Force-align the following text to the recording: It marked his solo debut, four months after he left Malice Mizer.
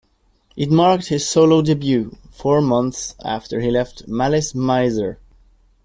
It 0.55 0.71
marked 0.71 1.09
his 1.09 1.29
solo 1.29 1.61
debut, 1.61 2.17
four 2.31 2.59
months 2.59 3.13
after 3.23 3.59
he 3.59 3.69
left 3.69 4.07
Malice 4.07 4.53
Mizer. 4.55 5.19